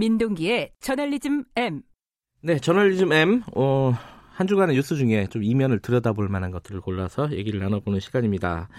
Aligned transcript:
민동기의 0.00 0.70
저널리즘 0.80 1.44
M. 1.56 1.82
네, 2.42 2.58
저널리즘 2.58 3.12
M. 3.12 3.42
어, 3.54 3.92
한 4.32 4.46
주간의 4.46 4.74
뉴스 4.74 4.96
중에 4.96 5.26
좀 5.26 5.44
이면을 5.44 5.78
들여다볼 5.80 6.30
만한 6.30 6.50
것들을 6.50 6.80
골라서 6.80 7.30
얘기를 7.32 7.60
나눠보는 7.60 8.00
시간입니다. 8.00 8.70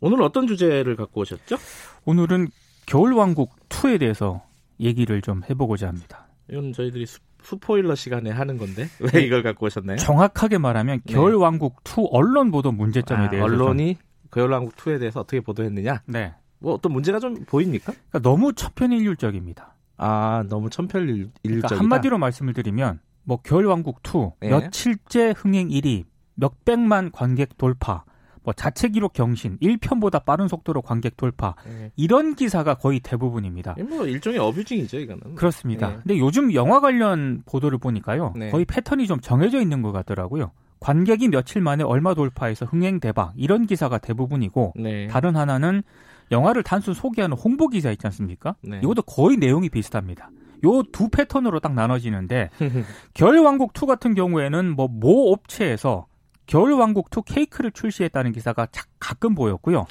오늘 0.00 0.20
어떤 0.22 0.48
주제를 0.48 0.96
갖고 0.96 1.20
오셨죠? 1.20 1.56
오늘은 2.04 2.48
겨울왕국 2.86 3.68
2에 3.68 4.00
대해서 4.00 4.42
얘기를 4.80 5.22
좀 5.22 5.42
해보고자 5.48 5.86
합니다. 5.86 6.26
이건 6.50 6.72
저희들이 6.72 7.06
스, 7.06 7.20
스포일러 7.44 7.94
시간에 7.94 8.30
하는 8.30 8.58
건데 8.58 8.88
왜 9.14 9.22
이걸 9.22 9.44
갖고 9.44 9.66
오셨나요? 9.66 9.98
정확하게 9.98 10.58
말하면 10.58 11.00
네. 11.04 11.12
겨울왕국 11.14 11.76
2 11.84 12.08
언론 12.10 12.50
보도 12.50 12.72
문제점에 12.72 13.26
아, 13.26 13.30
대해서 13.30 13.44
언론이 13.44 13.98
겨울왕국 14.32 14.74
2에 14.74 14.98
대해서 14.98 15.20
어떻게 15.20 15.40
보도했느냐? 15.40 16.02
좀, 16.04 16.12
네, 16.12 16.34
뭐 16.58 16.74
어떤 16.74 16.90
문제가 16.90 17.20
좀 17.20 17.44
보입니까? 17.44 17.92
그러니까 17.92 18.18
너무 18.18 18.52
천편일률적입니다. 18.52 19.75
아, 19.96 20.44
너무 20.48 20.70
천편일률적이다. 20.70 21.40
그러니까 21.42 21.76
한마디로 21.76 22.18
말씀을 22.18 22.52
드리면 22.52 23.00
뭐 23.24 23.38
겨울 23.42 23.66
왕국 23.66 24.00
2 24.06 24.30
예. 24.42 24.48
며칠째 24.50 25.34
흥행 25.36 25.68
1위, 25.68 26.04
몇 26.34 26.64
백만 26.64 27.10
관객 27.10 27.56
돌파, 27.58 28.04
뭐 28.42 28.52
자체 28.52 28.88
기록 28.88 29.12
경신, 29.12 29.58
1편보다 29.58 30.24
빠른 30.24 30.46
속도로 30.46 30.80
관객 30.82 31.16
돌파 31.16 31.56
예. 31.68 31.90
이런 31.96 32.36
기사가 32.36 32.74
거의 32.74 33.00
대부분입니다. 33.00 33.74
뭐 33.88 34.06
일종의 34.06 34.38
어뷰징이죠, 34.38 34.98
이거는. 34.98 35.34
그렇습니다. 35.34 35.88
네. 35.88 35.96
근데 35.96 36.18
요즘 36.18 36.54
영화 36.54 36.80
관련 36.80 37.42
보도를 37.46 37.78
보니까요. 37.78 38.34
네. 38.36 38.50
거의 38.50 38.64
패턴이 38.64 39.06
좀 39.08 39.20
정해져 39.20 39.60
있는 39.60 39.82
것 39.82 39.90
같더라고요. 39.92 40.52
관객이 40.78 41.28
며칠 41.28 41.62
만에 41.62 41.82
얼마 41.82 42.14
돌파해서 42.14 42.66
흥행 42.66 43.00
대박 43.00 43.32
이런 43.34 43.66
기사가 43.66 43.98
대부분이고 43.98 44.74
네. 44.76 45.08
다른 45.08 45.34
하나는 45.34 45.82
영화를 46.30 46.62
단순 46.62 46.94
소개하는 46.94 47.36
홍보 47.36 47.68
기사 47.68 47.90
있지 47.90 48.06
않습니까? 48.06 48.56
네. 48.62 48.80
이것도 48.82 49.02
거의 49.02 49.36
내용이 49.36 49.68
비슷합니다. 49.68 50.30
요 50.64 50.82
두 50.92 51.08
패턴으로 51.10 51.60
딱 51.60 51.74
나눠지는데 51.74 52.50
겨울왕국 53.14 53.72
2 53.80 53.86
같은 53.86 54.14
경우에는 54.14 54.74
뭐 54.74 54.88
모 54.88 55.32
업체에서 55.32 56.06
겨울왕국 56.46 57.08
2 57.16 57.22
케이크를 57.26 57.70
출시했다는 57.72 58.32
기사가 58.32 58.66
자- 58.72 58.84
가끔 58.98 59.34
보였고요. 59.34 59.84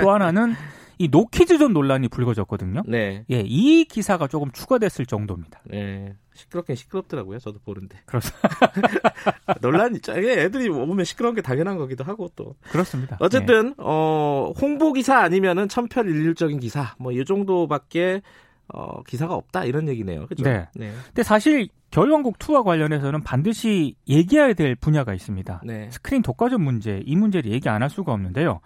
또 0.00 0.10
하나는 0.12 0.54
이 0.98 1.08
노키즈존 1.08 1.72
논란이 1.72 2.08
불거졌거든요. 2.08 2.82
네. 2.86 3.24
예, 3.30 3.42
이 3.46 3.84
기사가 3.84 4.26
조금 4.28 4.50
추가됐을 4.52 5.06
정도입니다. 5.06 5.60
네. 5.64 6.14
시끄럽긴 6.34 6.76
시끄럽더라고요. 6.76 7.38
저도 7.38 7.58
보는데. 7.64 7.98
그렇습니다. 8.06 8.48
논란이 9.60 9.96
있죠. 9.96 10.12
애들이 10.12 10.68
오면 10.68 11.04
시끄러운 11.04 11.34
게 11.34 11.42
당연한 11.42 11.76
거기도 11.78 12.04
하고 12.04 12.30
또. 12.36 12.54
그렇습니다. 12.70 13.16
예. 13.20 13.24
어쨌든 13.24 13.74
어 13.78 14.52
홍보 14.60 14.92
기사 14.92 15.18
아니면은 15.18 15.68
천편일률적인 15.68 16.60
기사 16.60 16.94
뭐 16.98 17.12
이 17.12 17.24
정도밖에 17.24 18.22
어 18.72 19.02
기사가 19.02 19.34
없다 19.34 19.64
이런 19.64 19.88
얘기네요. 19.88 20.26
그죠? 20.26 20.44
네. 20.44 20.66
근데 20.74 21.22
사실 21.22 21.68
겨울왕국 21.90 22.38
2와 22.38 22.64
관련해서는 22.64 23.22
반드시 23.22 23.96
얘기해야 24.08 24.54
될 24.54 24.74
분야가 24.74 25.12
있습니다. 25.12 25.60
네. 25.66 25.90
스크린 25.90 26.22
독과점 26.22 26.62
문제, 26.62 27.02
이 27.04 27.14
문제를 27.16 27.50
얘기 27.52 27.68
안 27.68 27.82
할 27.82 27.90
수가 27.90 28.12
없는데요. 28.12 28.60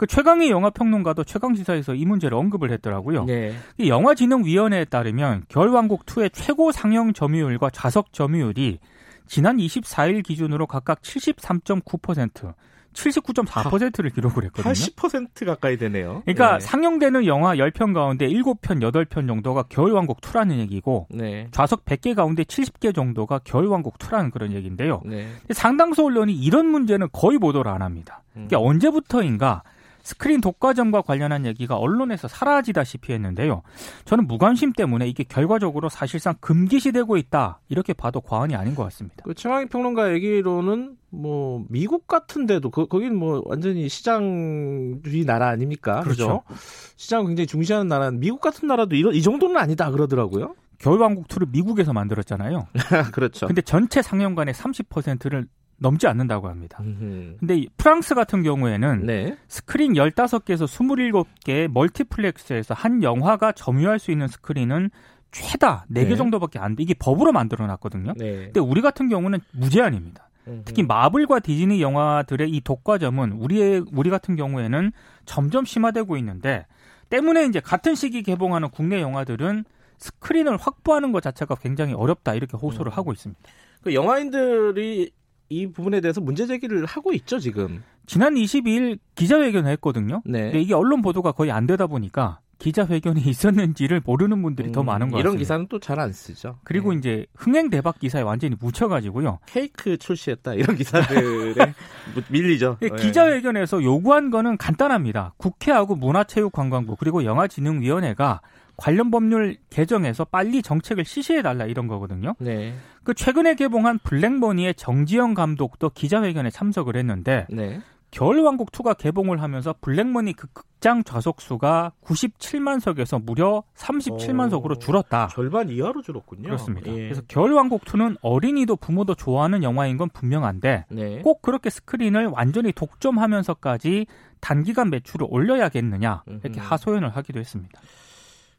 그 0.00 0.06
최강희 0.06 0.50
영화 0.50 0.70
평론가도 0.70 1.24
최강 1.24 1.54
시사에서 1.54 1.94
이 1.94 2.06
문제를 2.06 2.34
언급을 2.34 2.72
했더라고요. 2.72 3.26
네. 3.26 3.52
이 3.76 3.90
영화진흥위원회에 3.90 4.86
따르면 4.86 5.44
겨울왕국 5.50 6.06
2의 6.06 6.30
최고 6.32 6.72
상영 6.72 7.12
점유율과 7.12 7.68
좌석 7.68 8.14
점유율이 8.14 8.78
지난 9.26 9.58
24일 9.58 10.24
기준으로 10.24 10.66
각각 10.66 11.02
73.9%, 11.02 12.54
79.4%를 12.94 14.08
기록을 14.08 14.44
했거든요. 14.44 14.72
80% 14.72 15.44
가까이 15.44 15.76
되네요. 15.76 16.22
그러니까 16.24 16.56
네. 16.56 16.60
상영되는 16.60 17.26
영화 17.26 17.56
10편 17.56 17.92
가운데 17.92 18.26
7편, 18.26 18.80
8편 18.80 19.28
정도가 19.28 19.64
겨울왕국 19.64 20.22
2라는 20.22 20.56
얘기고 20.60 21.08
네. 21.10 21.48
좌석 21.50 21.84
100개 21.84 22.14
가운데 22.14 22.44
70개 22.44 22.94
정도가 22.94 23.40
겨울왕국 23.44 23.98
2라는 23.98 24.32
그런 24.32 24.52
얘기인데요. 24.52 25.02
네. 25.04 25.28
상당수 25.50 26.06
언론이 26.06 26.32
이런 26.32 26.68
문제는 26.68 27.08
거의 27.12 27.38
보도를 27.38 27.70
안 27.70 27.82
합니다. 27.82 28.22
음. 28.36 28.44
이게 28.46 28.56
언제부터인가 28.56 29.62
스크린 30.10 30.40
독과점과 30.40 31.02
관련한 31.02 31.46
얘기가 31.46 31.76
언론에서 31.76 32.26
사라지다시피 32.26 33.12
했는데요. 33.12 33.62
저는 34.06 34.26
무관심 34.26 34.72
때문에 34.72 35.06
이게 35.06 35.22
결과적으로 35.22 35.88
사실상 35.88 36.34
금기시되고 36.40 37.16
있다 37.16 37.60
이렇게 37.68 37.92
봐도 37.92 38.20
과언이 38.20 38.56
아닌 38.56 38.74
것 38.74 38.82
같습니다. 38.84 39.22
그 39.22 39.34
최강희 39.34 39.66
평론가 39.66 40.12
얘기로는 40.14 40.96
뭐 41.10 41.64
미국 41.68 42.08
같은데도 42.08 42.70
그 42.70 42.86
거긴 42.86 43.14
뭐 43.14 43.40
완전히 43.44 43.88
시장주의 43.88 45.24
나라 45.24 45.48
아닙니까? 45.48 46.00
그렇죠. 46.00 46.42
그죠? 46.48 46.56
시장 46.96 47.26
굉장히 47.26 47.46
중시하는 47.46 47.86
나라. 47.86 48.10
미국 48.10 48.40
같은 48.40 48.66
나라도 48.66 48.96
이런 48.96 49.14
이 49.14 49.22
정도는 49.22 49.56
아니다 49.56 49.92
그러더라고요. 49.92 50.56
겨울왕국 50.78 51.28
2를 51.28 51.50
미국에서 51.50 51.92
만들었잖아요. 51.92 52.66
그렇죠. 53.12 53.46
근데 53.46 53.62
전체 53.62 54.02
상영관의 54.02 54.54
30%를 54.54 55.46
넘지 55.80 56.06
않는다고 56.06 56.48
합니다. 56.48 56.78
음흠. 56.80 57.36
근데 57.40 57.56
이 57.56 57.68
프랑스 57.76 58.14
같은 58.14 58.42
경우에는 58.42 59.06
네. 59.06 59.36
스크린 59.48 59.94
15개에서 59.94 60.66
27개 60.66 61.68
멀티플렉스에서 61.68 62.74
한 62.74 63.02
영화가 63.02 63.52
점유할 63.52 63.98
수 63.98 64.10
있는 64.10 64.28
스크린은 64.28 64.90
최다 65.32 65.86
4개 65.90 66.08
네. 66.10 66.16
정도밖에 66.16 66.58
안 66.58 66.76
돼. 66.76 66.82
이게 66.82 66.94
법으로 66.94 67.32
만들어 67.32 67.66
놨거든요. 67.66 68.12
네. 68.16 68.44
근데 68.44 68.60
우리 68.60 68.82
같은 68.82 69.08
경우는 69.08 69.40
무제한입니다. 69.52 70.28
특히 70.64 70.82
마블과 70.82 71.40
디즈니 71.40 71.80
영화들의 71.80 72.50
이 72.50 72.60
독과점은 72.60 73.32
우리의 73.32 73.84
우리 73.92 74.10
같은 74.10 74.34
경우에는 74.36 74.90
점점 75.24 75.64
심화되고 75.64 76.16
있는데 76.16 76.66
때문에 77.08 77.44
이제 77.46 77.60
같은 77.60 77.94
시기 77.94 78.22
개봉하는 78.22 78.70
국내 78.70 79.00
영화들은 79.00 79.64
스크린을 79.98 80.56
확보하는 80.56 81.12
것 81.12 81.22
자체가 81.22 81.54
굉장히 81.56 81.92
어렵다 81.94 82.34
이렇게 82.34 82.56
호소를 82.56 82.90
음. 82.90 82.96
하고 82.96 83.12
있습니다. 83.12 83.40
그 83.82 83.94
영화인들이 83.94 85.12
이 85.50 85.66
부분에 85.66 86.00
대해서 86.00 86.20
문제 86.20 86.46
제기를 86.46 86.86
하고 86.86 87.12
있죠 87.12 87.38
지금. 87.38 87.82
지난 88.06 88.34
22일 88.34 88.98
기자회견을 89.16 89.70
했거든요. 89.72 90.22
네. 90.24 90.44
근데 90.44 90.60
이게 90.60 90.74
언론 90.74 91.02
보도가 91.02 91.32
거의 91.32 91.50
안 91.50 91.66
되다 91.66 91.86
보니까 91.86 92.40
기자회견이 92.60 93.22
있었는지를 93.22 94.02
모르는 94.04 94.40
분들이 94.42 94.70
더 94.70 94.82
음, 94.82 94.86
많은 94.86 95.10
것 95.10 95.18
이런 95.18 95.32
같습니다. 95.32 95.38
기사는 95.40 95.66
또 95.68 95.78
잘 95.80 95.98
안 95.98 96.12
쓰죠. 96.12 96.58
그리고 96.62 96.92
네. 96.92 96.98
이제 96.98 97.26
흥행 97.34 97.70
대박 97.70 97.98
기사에 97.98 98.22
완전히 98.22 98.54
묻혀가지고요. 98.60 99.40
케이크 99.46 99.96
출시했다 99.96 100.54
이런 100.54 100.76
기사들에 100.76 101.54
무- 102.14 102.22
밀리죠. 102.28 102.76
예, 102.82 102.88
네. 102.90 102.96
기자회견에서 102.96 103.82
요구한 103.82 104.30
거는 104.30 104.56
간단합니다. 104.58 105.34
국회하고 105.38 105.96
문화체육관광부 105.96 106.96
그리고 106.96 107.24
영화진흥위원회가 107.24 108.40
관련 108.76 109.10
법률 109.10 109.56
개정해서 109.68 110.24
빨리 110.24 110.62
정책을 110.62 111.04
시시해달라 111.04 111.66
이런 111.66 111.86
거거든요. 111.86 112.34
네. 112.38 112.74
그 113.02 113.14
최근에 113.14 113.54
개봉한 113.54 113.98
블랙머니의 114.04 114.74
정지영 114.74 115.34
감독도 115.34 115.90
기자회견에 115.90 116.50
참석을 116.50 116.96
했는데 116.96 117.46
네. 117.50 117.80
겨울왕국 118.10 118.72
2가 118.72 118.96
개봉을 118.96 119.40
하면서 119.40 119.74
블랙머니 119.80 120.32
그 120.32 120.48
극장 120.52 121.04
좌석수가 121.04 121.92
97만 122.02 122.80
석에서 122.80 123.18
무려 123.18 123.62
37만 123.76 124.46
오. 124.46 124.50
석으로 124.50 124.76
줄었다. 124.76 125.28
절반 125.28 125.68
이하로 125.68 126.02
줄었군요. 126.02 126.42
그렇습니다. 126.42 126.90
예. 126.90 126.96
그래서 126.96 127.22
겨울왕국 127.28 127.84
2는 127.84 128.16
어린이도 128.22 128.76
부모도 128.76 129.14
좋아하는 129.14 129.62
영화인 129.62 129.96
건 129.96 130.08
분명한데 130.08 130.86
네. 130.90 131.22
꼭 131.22 131.42
그렇게 131.42 131.70
스크린을 131.70 132.26
완전히 132.28 132.72
독점하면서까지 132.72 134.06
단기간 134.40 134.90
매출을 134.90 135.26
올려야겠느냐 135.30 136.24
이렇게. 136.26 136.58
하소연을 136.60 137.10
하기도 137.10 137.38
했습니다. 137.40 137.80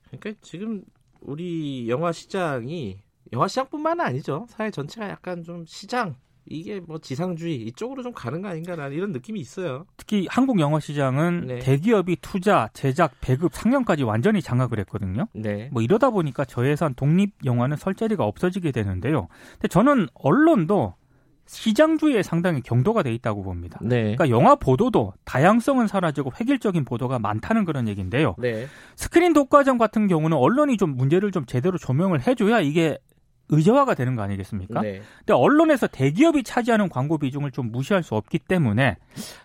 그러니까 0.08 0.40
지금 0.42 0.84
우리 1.22 1.90
영화 1.90 2.12
시장이 2.12 3.00
영화 3.34 3.48
시장뿐만 3.48 4.00
아니죠. 4.00 4.46
사회 4.50 4.70
전체가 4.70 5.10
약간 5.10 5.44
좀 5.44 5.66
시장 5.66 6.16
이게 6.46 6.80
뭐 6.80 6.98
지상주의 7.00 7.56
이쪽으로 7.68 8.04
좀 8.04 8.14
가는 8.14 8.42
거 8.42 8.50
아닌가라는 8.50 8.96
이런 8.96 9.12
느낌이 9.12 9.40
있어요. 9.40 9.86
특히 9.98 10.28
한국 10.30 10.60
영화 10.60 10.80
시장은 10.80 11.48
네. 11.48 11.60
대기업이 11.60 12.18
투자, 12.22 12.70
제작, 12.74 13.14
배급, 13.22 13.54
상영까지 13.54 14.04
완전히 14.04 14.42
장악을 14.42 14.80
했거든요. 14.80 15.28
네. 15.34 15.70
뭐 15.72 15.82
이러다 15.82 16.10
보니까 16.10 16.46
저예산 16.46 16.94
독립 16.96 17.34
영화는 17.46 17.78
설 17.78 17.96
자리가 17.96 18.26
없어지게 18.26 18.72
되는데요. 18.72 19.28
근데 19.54 19.68
저는 19.68 20.08
언론도 20.14 20.96
시장주의에 21.46 22.24
상당히 22.24 22.62
경도가 22.62 23.04
돼 23.04 23.14
있다고 23.14 23.44
봅니다. 23.44 23.78
네. 23.82 24.16
그러니까 24.16 24.30
영화 24.30 24.56
보도도 24.56 25.14
다양성은 25.26 25.88
사라지고 25.88 26.32
획일적인 26.40 26.86
보도가 26.86 27.20
많다는 27.20 27.66
그런 27.66 27.90
얘기인데요. 27.90 28.36
네. 28.38 28.68
스크린 28.96 29.34
독과점 29.34 29.78
같은 29.78 30.08
경우는 30.08 30.38
언론이 30.38 30.78
좀 30.78 30.96
문제를 30.96 31.32
좀 31.32 31.46
제대로 31.46 31.78
조명을 31.78 32.26
해줘야 32.26 32.62
이게 32.62 32.98
의제화가 33.52 33.94
되는 33.94 34.16
거 34.16 34.24
아니겠습니까? 34.24 34.82
네. 34.82 35.02
근데 35.20 35.34
언론에서 35.34 35.88
대기업이 35.88 36.44
차지하는 36.44 36.90
광고 36.90 37.18
비중을 37.18 37.52
좀 37.52 37.72
무시할 37.72 38.02
수 38.02 38.16
없기 38.16 38.40
때문에 38.40 38.98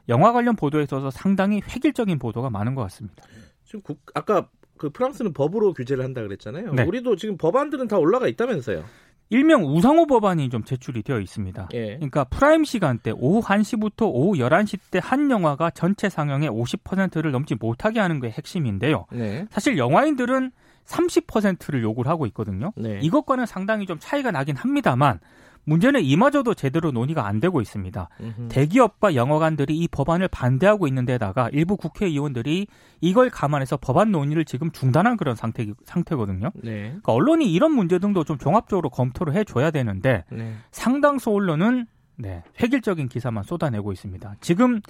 영화 0.08 0.32
관련 0.32 0.56
보도에 0.56 0.84
있어서 0.84 1.10
상당히 1.10 1.60
획일적인 1.68 2.18
보도가 2.18 2.48
많은 2.50 2.74
것 2.74 2.82
같습니다. 2.82 3.24
지금 3.64 3.82
국, 3.82 4.00
아까 4.14 4.48
그 4.78 4.90
프랑스는 4.90 5.32
법으로 5.32 5.72
규제를 5.74 6.04
한다 6.04 6.22
그랬잖아요. 6.22 6.72
네. 6.72 6.84
우리도 6.84 7.16
지금 7.16 7.36
법안들은 7.36 7.88
다 7.88 7.98
올라가 7.98 8.28
있다면서요. 8.28 8.84
일명 9.28 9.64
우상호 9.64 10.06
법안이 10.06 10.50
좀 10.50 10.62
제출이 10.62 11.02
되어 11.02 11.18
있습니다. 11.18 11.70
예. 11.74 11.96
그러니까 11.96 12.22
프라임 12.24 12.62
시간 12.62 13.00
대 13.00 13.10
오후 13.10 13.40
1시부터 13.42 14.02
오후 14.02 14.38
11시 14.38 14.78
대 14.92 15.00
한 15.00 15.30
영화가 15.32 15.70
전체 15.70 16.08
상영의 16.08 16.48
50%를 16.48 17.32
넘지 17.32 17.56
못하게 17.56 17.98
하는 17.98 18.20
게 18.20 18.30
핵심인데요. 18.30 19.06
네. 19.10 19.46
사실 19.50 19.78
영화인들은 19.78 20.52
30%를 20.86 21.82
요구를 21.82 22.10
하고 22.10 22.26
있거든요. 22.26 22.72
네. 22.76 23.00
이것과는 23.02 23.46
상당히 23.46 23.86
좀 23.86 23.98
차이가 24.00 24.30
나긴 24.30 24.56
합니다만 24.56 25.20
문제는 25.64 26.02
이마저도 26.02 26.54
제대로 26.54 26.92
논의가 26.92 27.26
안 27.26 27.40
되고 27.40 27.60
있습니다. 27.60 28.08
음흠. 28.20 28.48
대기업과 28.48 29.16
영화관들이 29.16 29.76
이 29.76 29.88
법안을 29.88 30.28
반대하고 30.28 30.86
있는 30.86 31.04
데다가 31.04 31.48
일부 31.52 31.76
국회의원들이 31.76 32.68
이걸 33.00 33.30
감안해서 33.30 33.76
법안 33.78 34.12
논의를 34.12 34.44
지금 34.44 34.70
중단한 34.70 35.16
그런 35.16 35.34
상태, 35.34 35.66
상태거든요. 35.84 36.52
네. 36.62 36.82
그러니까 36.82 37.12
언론이 37.12 37.52
이런 37.52 37.72
문제 37.72 37.98
등도 37.98 38.22
좀 38.22 38.38
종합적으로 38.38 38.90
검토를 38.90 39.34
해줘야 39.34 39.72
되는데 39.72 40.24
네. 40.30 40.54
상당수 40.70 41.30
언론은 41.30 41.86
네, 42.18 42.44
획일적인 42.62 43.08
기사만 43.08 43.42
쏟아내고 43.42 43.92
있습니다. 43.92 44.36
지금 44.40 44.80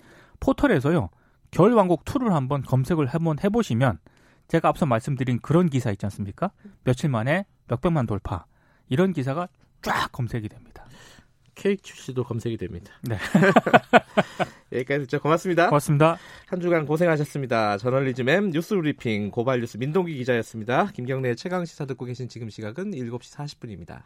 포털에서요. 0.40 1.08
겨울왕국 1.52 2.04
2를 2.04 2.31
한번 2.31 2.60
검색을 2.60 3.06
한번 3.06 3.38
해보시면 3.43 3.98
제가 4.48 4.69
앞서 4.69 4.87
말씀드린 4.87 5.40
그런 5.40 5.69
기사 5.69 5.90
있지 5.90 6.06
않습니까? 6.06 6.50
며칠 6.84 7.10
만에 7.10 7.46
몇백만 7.69 8.06
돌파 8.06 8.46
이런 8.88 9.12
기사가 9.12 9.48
쫙 9.82 10.10
검색이 10.12 10.48
됩니다. 10.48 10.87
출시도 11.82 12.22
검색이 12.25 12.58
됩니다. 12.58 12.93
네. 13.02 13.16
여기까지 14.72 15.00
듣죠. 15.00 15.20
고맙습니다. 15.20 15.69
고맙습니다. 15.69 16.19
한 16.46 16.60
주간 16.60 16.84
고생하셨습니다. 16.87 17.78
저널리즘 17.78 18.28
M 18.28 18.50
뉴스 18.50 18.76
브리핑 18.76 19.31
고발 19.31 19.60
뉴스 19.60 19.78
민동기 19.78 20.14
기자였습니다. 20.14 20.88
김경래의 20.93 21.34
최강 21.37 21.64
시사 21.64 21.87
듣고 21.87 22.04
계신 22.04 22.28
지금 22.28 22.50
시각은 22.50 22.93
7시 22.93 23.34
40분입니다. 23.34 24.02